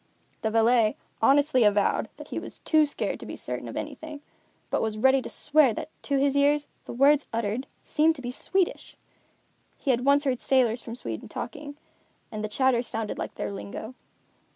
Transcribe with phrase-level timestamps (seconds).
[0.41, 4.23] The valet honestly avowed that he was too scared to be certain of anything,
[4.71, 8.31] but was ready to swear that to his ears the words uttered seemed to be
[8.31, 8.97] Swedish.
[9.77, 11.77] He had once heard sailors from Sweden talking,
[12.31, 13.93] and the chatter sounded like their lingo.